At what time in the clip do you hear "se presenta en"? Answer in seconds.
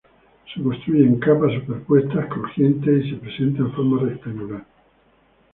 3.11-3.71